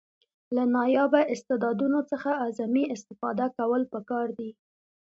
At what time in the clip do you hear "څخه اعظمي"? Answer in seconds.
2.11-2.83